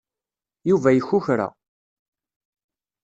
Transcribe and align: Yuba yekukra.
Yuba 0.69 0.89
yekukra. 0.91 1.47